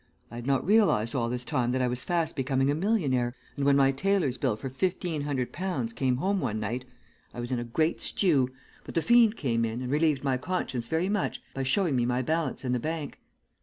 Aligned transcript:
I 0.31 0.35
had 0.37 0.47
not 0.47 0.65
realized 0.65 1.13
all 1.13 1.29
this 1.29 1.45
time 1.45 1.73
that 1.73 1.81
I 1.83 1.87
was 1.87 2.03
fast 2.03 2.35
becoming 2.35 2.71
a 2.71 2.73
millionaire, 2.73 3.35
and 3.55 3.65
when 3.67 3.75
my 3.77 3.91
tailor's 3.91 4.35
bill 4.35 4.55
for 4.55 4.67
fifteen 4.67 5.21
hundred 5.21 5.51
pounds 5.51 5.93
came 5.93 6.15
home 6.17 6.41
one 6.41 6.59
night 6.59 6.85
I 7.35 7.39
was 7.39 7.51
in 7.51 7.59
a 7.59 7.63
great 7.63 8.01
stew, 8.01 8.49
but 8.83 8.95
the 8.95 9.03
fiend 9.03 9.37
came 9.37 9.63
in 9.63 9.79
and 9.79 9.91
relieved 9.91 10.23
my 10.23 10.37
conscience 10.39 10.87
very 10.87 11.07
much 11.07 11.43
by 11.53 11.61
showing 11.61 11.95
me 11.95 12.07
my 12.07 12.23
balance 12.23 12.65
in 12.65 12.71
the 12.71 12.79
bank. 12.79 13.19